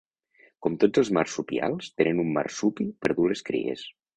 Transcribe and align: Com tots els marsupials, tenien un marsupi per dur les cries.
Com 0.65 0.77
tots 0.83 1.01
els 1.01 1.11
marsupials, 1.17 1.91
tenien 2.01 2.25
un 2.27 2.35
marsupi 2.39 2.89
per 3.05 3.17
dur 3.21 3.31
les 3.35 3.47
cries. 3.53 3.87